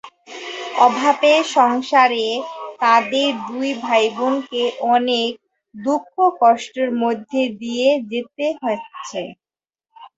[0.85, 2.27] অভাবের সংসারে
[2.81, 4.63] তাদের দুই ভাইবোনকে
[4.91, 5.31] অনেক
[5.75, 7.31] দুঃখ-কষ্টের মধ্য
[7.61, 9.21] দিয়ে যেতে হয়েছে।